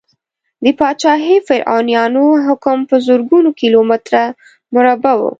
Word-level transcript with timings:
د 0.63 0.65
پاچاهي 0.79 1.37
فرعونیانو 1.47 2.25
حکم 2.45 2.77
په 2.89 2.95
زرګونو 3.05 3.49
کیلو 3.59 3.79
متره 3.89 4.23
مربع 4.73 5.13
و. 5.17 5.21